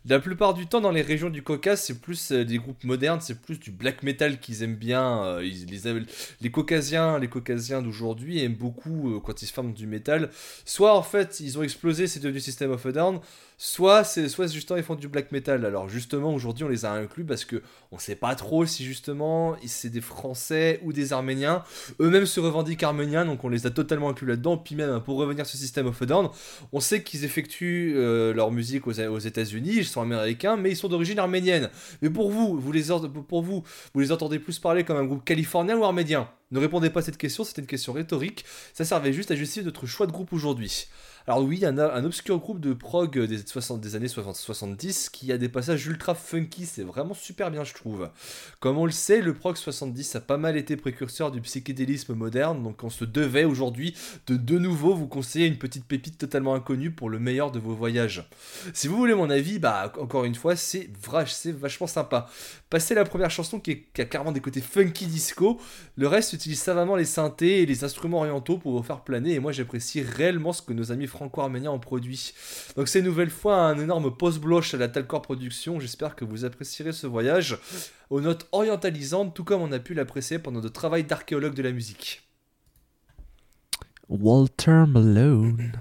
la 0.07 0.19
plupart 0.19 0.55
du 0.55 0.65
temps, 0.65 0.81
dans 0.81 0.89
les 0.89 1.03
régions 1.03 1.29
du 1.29 1.43
Caucase, 1.43 1.83
c'est 1.83 2.01
plus 2.01 2.31
des 2.31 2.57
groupes 2.57 2.83
modernes, 2.83 3.21
c'est 3.21 3.39
plus 3.39 3.59
du 3.59 3.69
black 3.69 4.01
metal 4.01 4.39
qu'ils 4.39 4.63
aiment 4.63 4.75
bien. 4.75 5.39
les, 5.41 6.49
Caucasiens, 6.49 7.19
les 7.19 7.27
Caucasiens 7.27 7.83
d'aujourd'hui 7.83 8.43
aiment 8.43 8.55
beaucoup 8.55 9.21
quand 9.23 9.43
ils 9.43 9.47
se 9.47 9.53
forment 9.53 9.73
du 9.73 9.85
métal. 9.85 10.31
Soit 10.65 10.95
en 10.95 11.03
fait, 11.03 11.39
ils 11.39 11.59
ont 11.59 11.63
explosé, 11.63 12.07
c'est 12.07 12.19
devenu 12.19 12.39
System 12.39 12.71
of 12.71 12.83
a 12.85 12.91
Down. 12.91 13.19
Soit 13.57 14.03
soit 14.03 14.47
justement 14.47 14.77
ils 14.77 14.83
font 14.83 14.95
du 14.95 15.07
black 15.07 15.31
metal. 15.31 15.65
Alors 15.65 15.87
justement 15.87 16.33
aujourd'hui 16.33 16.65
on 16.65 16.67
les 16.67 16.83
a 16.83 16.94
inclus 16.95 17.25
parce 17.25 17.45
que 17.45 17.61
on 17.91 17.99
sait 17.99 18.15
pas 18.15 18.35
trop 18.35 18.65
si 18.65 18.83
justement 18.83 19.55
c'est 19.65 19.89
des 19.89 20.01
Français 20.01 20.79
ou 20.83 20.93
des 20.93 21.13
Arméniens. 21.13 21.63
Eux-mêmes 21.99 22.25
se 22.25 22.39
revendiquent 22.39 22.83
arméniens 22.83 23.25
donc 23.25 23.43
on 23.43 23.49
les 23.49 23.67
a 23.67 23.69
totalement 23.69 24.09
inclus 24.09 24.27
là-dedans. 24.27 24.57
Puis 24.57 24.75
même 24.75 25.01
pour 25.01 25.17
revenir 25.17 25.45
sur 25.45 25.57
System 25.57 25.87
of 25.87 26.01
a 26.01 26.05
Down, 26.05 26.29
on 26.71 26.79
sait 26.79 27.03
qu'ils 27.03 27.25
effectuent 27.25 27.93
euh, 27.95 28.33
leur 28.33 28.51
musique 28.51 28.87
aux, 28.87 28.91
États-Unis. 28.91 29.73
Ils 29.77 29.85
sont 29.85 30.01
américains 30.01 30.57
mais 30.57 30.71
ils 30.71 30.77
sont 30.77 30.87
d'origine 30.87 31.19
arménienne. 31.19 31.69
Mais 32.01 32.09
pour 32.09 32.31
vous, 32.31 32.59
vous 32.59 32.71
les 32.71 32.85
pour 33.27 33.41
vous, 33.41 33.63
vous 33.93 33.99
les 33.99 34.11
entendez 34.11 34.39
plus 34.39 34.59
parler 34.59 34.83
comme 34.83 34.97
un 34.97 35.05
groupe 35.05 35.23
californien 35.23 35.77
ou 35.77 35.83
arménien? 35.83 36.29
Ne 36.51 36.59
répondez 36.59 36.89
pas 36.89 36.99
à 36.99 37.03
cette 37.03 37.17
question, 37.17 37.43
c'était 37.43 37.61
une 37.61 37.67
question 37.67 37.91
rhétorique. 37.91 38.45
Ça 38.73 38.85
servait 38.85 39.13
juste 39.13 39.31
à 39.31 39.35
justifier 39.35 39.63
notre 39.63 39.87
choix 39.87 40.05
de 40.05 40.11
groupe 40.11 40.31
aujourd'hui. 40.31 40.87
Alors 41.27 41.41
oui, 41.41 41.57
il 41.57 41.61
y 41.61 41.65
a 41.65 41.69
un 41.69 42.05
obscur 42.05 42.37
groupe 42.37 42.59
de 42.59 42.73
prog 42.73 43.17
des, 43.17 43.39
60 43.39 43.81
des 43.81 43.95
années 43.95 44.07
60 44.07 44.35
70 44.35 45.09
qui 45.09 45.31
a 45.31 45.39
des 45.39 45.49
passages 45.49 45.87
ultra 45.87 46.13
funky, 46.13 46.67
c'est 46.67 46.83
vraiment 46.83 47.15
super 47.15 47.49
bien 47.49 47.63
je 47.63 47.73
trouve. 47.73 48.11
Comme 48.59 48.77
on 48.77 48.85
le 48.85 48.91
sait, 48.91 49.21
le 49.21 49.33
prog 49.33 49.57
70 49.57 50.17
a 50.17 50.21
pas 50.21 50.37
mal 50.37 50.55
été 50.55 50.77
précurseur 50.77 51.31
du 51.31 51.41
psychédélisme 51.41 52.13
moderne, 52.13 52.61
donc 52.61 52.83
on 52.83 52.91
se 52.91 53.05
devait 53.05 53.43
aujourd'hui 53.43 53.95
de 54.27 54.37
de 54.37 54.59
nouveau 54.59 54.93
vous 54.93 55.07
conseiller 55.07 55.47
une 55.47 55.57
petite 55.57 55.85
pépite 55.85 56.19
totalement 56.19 56.53
inconnue 56.53 56.91
pour 56.91 57.09
le 57.09 57.17
meilleur 57.17 57.51
de 57.51 57.57
vos 57.57 57.73
voyages. 57.73 58.29
Si 58.73 58.87
vous 58.87 58.95
voulez 58.95 59.15
mon 59.15 59.31
avis, 59.31 59.57
bah 59.57 59.91
encore 59.99 60.25
une 60.25 60.35
fois, 60.35 60.55
c'est 60.55 60.91
c'est 61.25 61.51
vachement 61.51 61.87
sympa. 61.87 62.27
Passez 62.69 62.93
la 62.93 63.03
première 63.03 63.31
chanson 63.31 63.59
qui, 63.59 63.85
qui 63.95 64.01
a 64.01 64.05
carrément 64.05 64.31
des 64.31 64.41
côtés 64.41 64.61
funky 64.61 65.07
disco, 65.07 65.59
le 65.95 66.07
reste 66.07 66.33
utilise 66.33 66.59
savamment 66.59 66.95
les 66.95 67.05
synthés 67.05 67.63
et 67.63 67.65
les 67.65 67.83
instruments 67.83 68.19
orientaux 68.19 68.59
pour 68.59 68.77
vous 68.77 68.83
faire 68.83 69.01
planer, 69.01 69.33
et 69.33 69.39
moi 69.39 69.51
j'apprécie 69.51 70.03
réellement 70.03 70.53
ce 70.53 70.61
que 70.61 70.73
nos 70.73 70.91
amis 70.91 71.07
franco-arméniens 71.15 71.71
ont 71.71 71.79
produit. 71.79 72.33
Donc 72.75 72.87
c'est 72.87 72.99
une 72.99 73.05
nouvelle 73.05 73.29
fois 73.29 73.55
un 73.57 73.79
énorme 73.79 74.15
post-bloche 74.15 74.73
à 74.73 74.77
la 74.77 74.87
Talcor 74.89 75.21
Production, 75.21 75.79
j'espère 75.79 76.15
que 76.15 76.25
vous 76.25 76.45
apprécierez 76.45 76.91
ce 76.91 77.07
voyage 77.07 77.57
aux 78.09 78.21
notes 78.21 78.47
orientalisantes, 78.51 79.33
tout 79.33 79.43
comme 79.43 79.61
on 79.61 79.71
a 79.71 79.79
pu 79.79 79.93
l'apprécier 79.93 80.37
pendant 80.39 80.59
notre 80.61 80.73
travail 80.73 81.03
d'archéologue 81.05 81.53
de 81.55 81.63
la 81.63 81.71
musique. 81.71 82.21
Walter 84.09 84.83
Malone. 84.87 85.71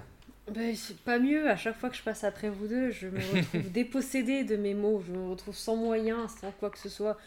Ben, 0.53 0.75
c'est 0.75 0.97
pas 0.99 1.19
mieux, 1.19 1.49
à 1.49 1.57
chaque 1.57 1.77
fois 1.77 1.89
que 1.89 1.95
je 1.95 2.03
passe 2.03 2.23
après 2.23 2.49
vous 2.49 2.67
deux, 2.67 2.91
je 2.91 3.07
me 3.07 3.19
retrouve 3.19 3.71
dépossédée 3.73 4.43
de 4.43 4.55
mes 4.55 4.73
mots, 4.73 5.03
je 5.05 5.11
me 5.11 5.29
retrouve 5.29 5.55
sans 5.55 5.75
moyens, 5.75 6.31
sans 6.39 6.51
quoi 6.51 6.69
que 6.69 6.77
ce 6.77 6.89
soit. 6.89 7.17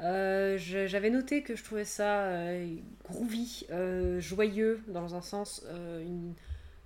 Euh, 0.00 0.58
J'avais 0.58 1.10
noté 1.10 1.42
que 1.42 1.54
je 1.56 1.62
trouvais 1.62 1.84
ça 1.84 2.22
euh, 2.24 2.74
groovy, 3.08 3.64
euh, 3.70 4.18
joyeux 4.20 4.80
dans 4.88 5.14
un 5.14 5.20
sens. 5.20 5.62
euh, 5.66 6.02
une- 6.02 6.34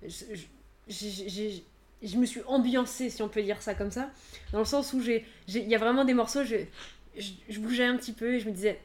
je- 0.03 0.09
je- 0.09 0.25
j'ai- 0.35 0.37
j'ai- 0.37 0.49
je 0.88 2.16
me 2.16 2.26
suis 2.26 2.42
ambiancée, 2.47 3.11
si 3.11 3.23
on 3.23 3.28
peut 3.28 3.42
dire 3.42 3.62
ça 3.62 3.75
comme 3.75 3.90
ça, 3.90 4.11
dans 4.52 4.59
le 4.59 4.64
sens 4.64 4.92
où 4.92 5.00
il 5.00 5.23
y 5.47 5.75
a 5.75 5.78
vraiment 5.78 6.04
des 6.04 6.14
morceaux, 6.14 6.45
je, 6.45 7.59
bougeais 7.59 7.85
un 7.85 7.97
petit 7.97 8.12
peu 8.12 8.35
et 8.35 8.40
je 8.40 8.49
me 8.49 8.52
disais, 8.52 8.78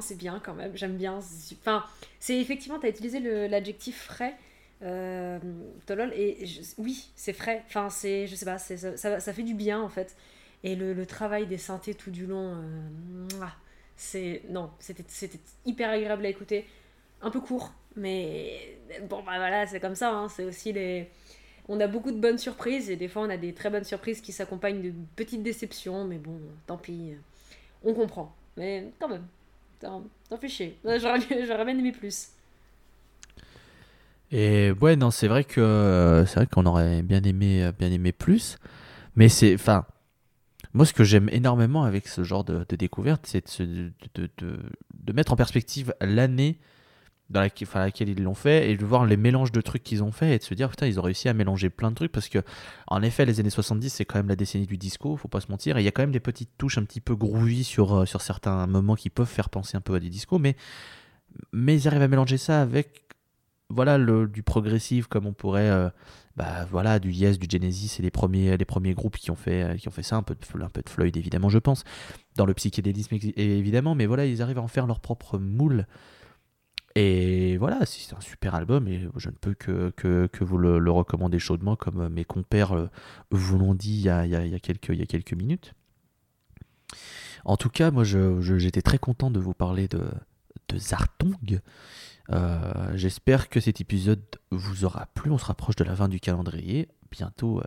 c'est 0.00 0.18
bien 0.18 0.40
quand 0.44 0.54
même, 0.54 0.76
j'aime 0.76 0.96
bien. 0.96 1.18
Enfin, 1.60 1.84
c'est 2.20 2.38
effectivement, 2.38 2.78
tu 2.78 2.86
as 2.86 2.90
utilisé 2.90 3.20
l'adjectif 3.48 4.04
frais. 4.04 4.34
Euh, 4.82 5.38
Tolol, 5.86 6.12
et 6.14 6.44
oui, 6.76 7.10
c'est 7.16 7.32
frais. 7.32 7.64
Enfin, 7.66 7.90
c'est, 7.90 8.26
je 8.26 8.34
sais 8.34 8.44
pas, 8.44 8.58
ça, 8.58 8.96
ça, 8.96 9.32
fait 9.32 9.42
du 9.42 9.54
bien 9.54 9.80
en 9.80 9.88
fait. 9.88 10.16
Et 10.62 10.76
le, 10.76 11.06
travail 11.06 11.46
des 11.46 11.58
synthés 11.58 11.94
tout 11.94 12.10
du 12.10 12.26
long, 12.26 12.54
euh, 12.56 13.36
mouah, 13.36 13.52
c'est 13.96 14.42
non, 14.50 14.70
c'était 14.78 15.04
hyper 15.64 15.90
agréable 15.90 16.26
à 16.26 16.28
écouter. 16.28 16.66
Un 17.20 17.30
peu 17.30 17.40
court, 17.40 17.72
mais 17.96 18.78
bon, 19.08 19.22
bah 19.24 19.38
voilà, 19.38 19.66
c'est 19.66 19.80
comme 19.80 19.96
ça. 19.96 20.12
hein, 20.12 20.28
c'est 20.28 20.44
aussi 20.44 20.72
les. 20.72 21.08
On 21.68 21.80
a 21.80 21.86
beaucoup 21.86 22.10
de 22.12 22.18
bonnes 22.18 22.38
surprises 22.38 22.90
et 22.90 22.96
des 22.96 23.08
fois 23.08 23.22
on 23.22 23.30
a 23.30 23.36
des 23.36 23.52
très 23.52 23.70
bonnes 23.70 23.84
surprises 23.84 24.20
qui 24.20 24.32
s'accompagnent 24.32 24.82
de 24.82 24.92
petites 25.16 25.42
déceptions, 25.42 26.04
mais 26.04 26.18
bon, 26.18 26.38
tant 26.66 26.78
pis, 26.78 27.12
on 27.84 27.94
comprend. 27.94 28.34
Mais 28.56 28.90
quand 29.00 29.08
même, 29.08 29.26
t'en 29.80 30.04
fais 30.40 30.48
chier. 30.48 30.78
J'aurais, 30.84 31.20
bien 31.20 31.78
aimé 31.78 31.92
plus. 31.92 32.30
Et 34.30 34.72
ouais, 34.80 34.96
non, 34.96 35.10
c'est 35.10 35.28
vrai 35.28 35.44
que 35.44 35.60
euh, 35.60 36.26
c'est 36.26 36.34
vrai 36.36 36.46
qu'on 36.46 36.66
aurait 36.66 37.02
bien 37.02 37.22
aimé, 37.22 37.64
euh, 37.64 37.72
bien 37.72 37.90
aimé 37.90 38.12
plus. 38.12 38.58
Mais 39.16 39.28
c'est, 39.28 39.54
enfin, 39.54 39.86
moi, 40.74 40.86
ce 40.86 40.92
que 40.94 41.04
j'aime 41.04 41.28
énormément 41.32 41.84
avec 41.84 42.08
ce 42.08 42.24
genre 42.24 42.44
de, 42.44 42.66
de 42.68 42.76
découverte, 42.76 43.26
c'est 43.26 43.60
de, 43.62 43.92
de- 44.16 44.30
de 44.38 45.12
mettre 45.12 45.32
en 45.32 45.36
perspective 45.36 45.94
l'année 46.00 46.58
dans 47.30 47.40
laquelle, 47.40 48.08
ils 48.08 48.22
l'ont 48.22 48.34
fait 48.34 48.70
et 48.70 48.76
de 48.76 48.84
voir 48.84 49.04
les 49.04 49.16
mélanges 49.16 49.52
de 49.52 49.60
trucs 49.60 49.82
qu'ils 49.82 50.02
ont 50.02 50.12
fait 50.12 50.34
et 50.34 50.38
de 50.38 50.42
se 50.42 50.54
dire 50.54 50.70
putain, 50.70 50.86
ils 50.86 50.98
ont 50.98 51.02
réussi 51.02 51.28
à 51.28 51.34
mélanger 51.34 51.68
plein 51.68 51.90
de 51.90 51.94
trucs 51.94 52.12
parce 52.12 52.28
que, 52.28 52.38
en 52.86 53.02
effet, 53.02 53.26
les 53.26 53.38
années 53.40 53.50
70, 53.50 53.90
c'est 53.90 54.04
quand 54.04 54.18
même 54.18 54.28
la 54.28 54.36
décennie 54.36 54.66
du 54.66 54.78
disco, 54.78 55.16
faut 55.16 55.28
pas 55.28 55.40
se 55.40 55.50
mentir. 55.50 55.76
Et 55.76 55.82
il 55.82 55.84
y 55.84 55.88
a 55.88 55.90
quand 55.90 56.02
même 56.02 56.12
des 56.12 56.20
petites 56.20 56.50
touches 56.56 56.78
un 56.78 56.84
petit 56.84 57.00
peu 57.00 57.14
groovy 57.14 57.64
sur, 57.64 57.94
euh, 57.94 58.06
sur 58.06 58.22
certains 58.22 58.66
moments 58.66 58.94
qui 58.94 59.10
peuvent 59.10 59.28
faire 59.28 59.50
penser 59.50 59.76
un 59.76 59.82
peu 59.82 59.94
à 59.94 60.00
des 60.00 60.08
discos, 60.08 60.38
mais, 60.38 60.56
mais 61.52 61.76
ils 61.76 61.86
arrivent 61.86 62.02
à 62.02 62.08
mélanger 62.08 62.38
ça 62.38 62.62
avec 62.62 63.08
voilà 63.70 63.98
le, 63.98 64.26
du 64.26 64.42
progressif 64.42 65.08
comme 65.08 65.26
on 65.26 65.34
pourrait 65.34 65.68
euh, 65.68 65.90
bah 66.36 66.64
voilà 66.70 66.98
du 66.98 67.10
Yes 67.10 67.38
du 67.38 67.46
Genesis 67.50 67.88
c'est 67.88 68.02
les 68.02 68.10
premiers 68.10 68.56
les 68.56 68.64
premiers 68.64 68.94
groupes 68.94 69.18
qui 69.18 69.30
ont 69.30 69.36
fait 69.36 69.62
euh, 69.62 69.76
qui 69.76 69.88
ont 69.88 69.90
fait 69.90 70.02
ça 70.02 70.16
un 70.16 70.22
peu 70.22 70.34
de, 70.34 70.62
un 70.62 70.70
peu 70.70 70.80
de 70.80 70.88
Floyd 70.88 71.14
évidemment 71.16 71.50
je 71.50 71.58
pense 71.58 71.84
dans 72.36 72.46
le 72.46 72.54
psychédélisme 72.54 73.16
évidemment 73.36 73.94
mais 73.94 74.06
voilà 74.06 74.24
ils 74.24 74.40
arrivent 74.40 74.58
à 74.58 74.62
en 74.62 74.68
faire 74.68 74.86
leur 74.86 75.00
propre 75.00 75.38
moule 75.38 75.86
et 76.94 77.56
voilà 77.58 77.84
c'est 77.86 78.14
un 78.14 78.20
super 78.20 78.54
album 78.54 78.88
et 78.88 79.08
je 79.16 79.28
ne 79.28 79.34
peux 79.34 79.54
que, 79.54 79.90
que, 79.90 80.26
que 80.26 80.44
vous 80.44 80.58
le, 80.58 80.90
recommander 80.90 81.38
chaudement 81.38 81.76
comme 81.76 82.08
mes 82.08 82.24
compères 82.24 82.72
euh, 82.72 82.88
vous 83.30 83.58
l'ont 83.58 83.74
dit 83.74 83.98
il 83.98 84.00
y 84.00 84.08
a, 84.08 84.58
quelques, 84.58 85.32
minutes 85.32 85.74
en 87.44 87.56
tout 87.56 87.68
cas 87.68 87.90
moi 87.90 88.04
j'étais 88.04 88.82
très 88.82 88.98
content 88.98 89.30
de 89.30 89.38
vous 89.38 89.54
parler 89.54 89.86
de, 89.86 90.10
de 90.68 90.78
Zartong 90.78 91.60
euh, 92.30 92.92
J'espère 92.94 93.48
que 93.48 93.60
cet 93.60 93.80
épisode 93.80 94.22
vous 94.50 94.84
aura 94.84 95.06
plu. 95.14 95.30
On 95.30 95.38
se 95.38 95.46
rapproche 95.46 95.76
de 95.76 95.84
la 95.84 95.96
fin 95.96 96.08
du 96.08 96.20
calendrier. 96.20 96.88
Bientôt, 97.10 97.60
euh, 97.60 97.64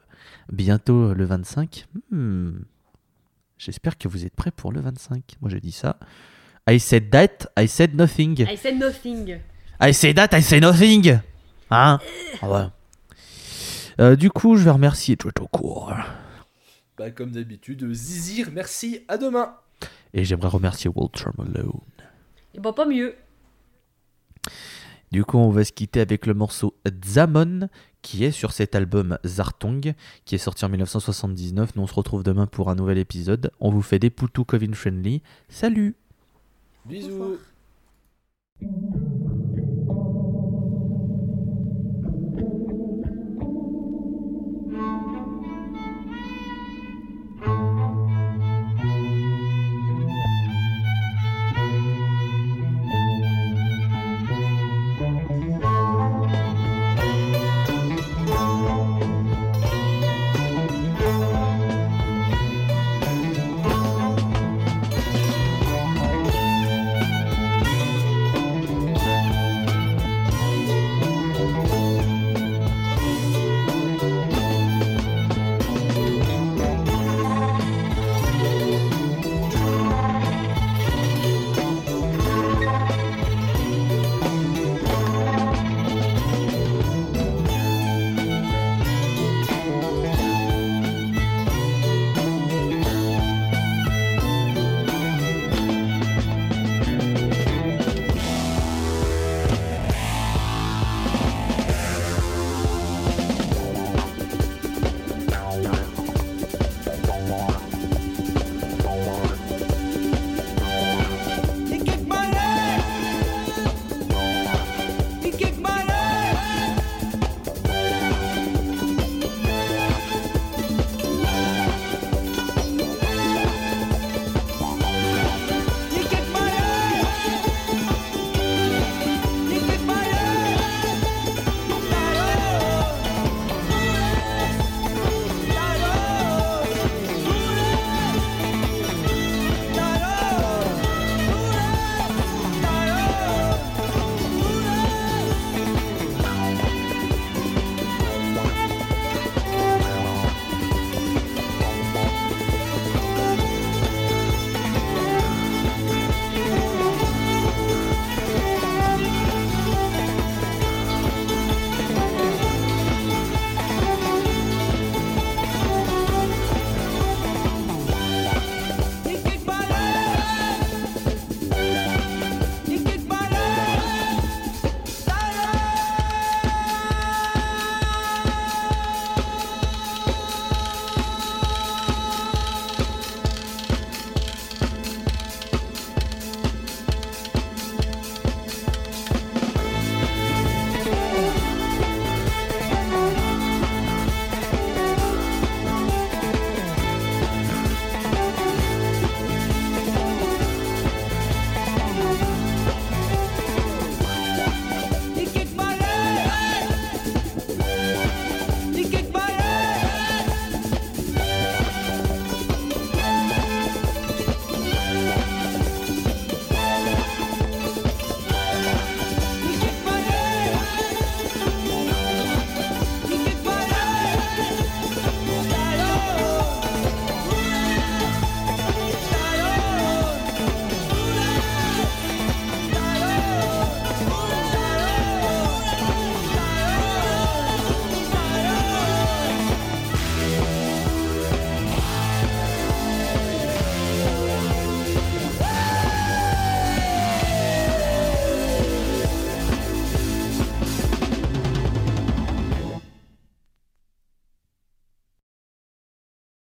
bientôt 0.52 1.14
le 1.14 1.26
25. 1.26 1.88
Hmm. 2.12 2.60
J'espère 3.58 3.98
que 3.98 4.08
vous 4.08 4.26
êtes 4.26 4.36
prêts 4.36 4.52
pour 4.52 4.72
le 4.72 4.82
25. 4.82 5.38
Moi, 5.42 5.50
je 5.50 5.58
dis 5.58 5.72
ça. 5.72 5.98
I 6.68 6.80
said 6.80 7.10
that, 7.12 7.48
I 7.58 7.68
said 7.68 7.96
nothing. 7.96 8.42
I 8.48 8.56
said 8.56 8.78
nothing. 8.78 9.40
I 9.80 9.94
say 9.94 10.14
that, 10.14 10.30
I 10.34 10.42
say 10.42 10.60
nothing. 10.60 11.20
Hein? 11.72 12.00
Ah 12.42 12.50
ouais. 12.50 12.68
Euh, 14.00 14.16
du 14.16 14.30
coup, 14.30 14.56
je 14.56 14.64
vais 14.64 14.72
remercier 14.72 15.18
Court. 15.52 15.94
Bah, 16.98 17.12
comme 17.12 17.32
d'habitude, 17.32 17.92
Zizir, 17.94 18.50
merci, 18.54 19.04
à 19.08 19.18
demain 19.18 19.56
Et 20.14 20.24
j'aimerais 20.24 20.50
remercier 20.50 20.90
Walter 20.94 21.26
Malone. 21.38 21.82
Et 22.54 22.60
bon, 22.60 22.74
pas 22.74 22.86
mieux. 22.86 23.16
Du 25.12 25.26
coup, 25.26 25.38
on 25.38 25.50
va 25.50 25.64
se 25.64 25.72
quitter 25.72 26.00
avec 26.00 26.26
le 26.26 26.34
morceau 26.34 26.76
Zamon, 27.06 27.70
qui 28.02 28.24
est 28.24 28.32
sur 28.32 28.52
cet 28.54 28.76
album 28.76 29.18
Zartong, 29.26 29.94
qui 30.26 30.36
est 30.36 30.40
sorti 30.40 30.64
en 30.64 30.70
1979. 30.70 31.76
Nous, 31.76 31.84
on 31.84 31.88
se 31.88 31.94
retrouve 31.94 32.24
demain 32.24 32.48
pour 32.48 32.70
un 32.70 32.76
nouvel 32.76 32.98
épisode. 32.98 33.52
On 33.60 33.72
vous 33.72 33.82
fait 33.82 34.00
des 34.00 34.10
poutous 34.10 34.46
Covid 34.46 34.74
friendly. 34.74 35.22
Salut 35.50 35.96
Bisous. 36.86 37.40